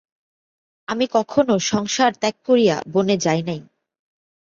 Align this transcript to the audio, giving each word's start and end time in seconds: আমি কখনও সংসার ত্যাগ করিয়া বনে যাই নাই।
আমি 0.87 1.05
কখনও 1.13 1.55
সংসার 1.63 2.11
ত্যাগ 2.13 2.35
করিয়া 2.45 2.75
বনে 2.93 3.15
যাই 3.17 3.41
নাই। 3.43 3.61